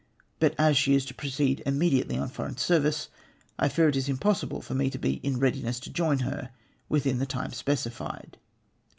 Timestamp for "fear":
3.69-3.87